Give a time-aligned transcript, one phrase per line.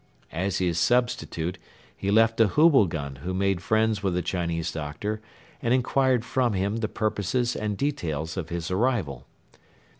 [0.33, 1.59] As his substitute
[1.95, 5.21] he left a Hubilgan who made friends with the Chinese doctor
[5.61, 9.27] and inquired from him the purposes and details of his arrival.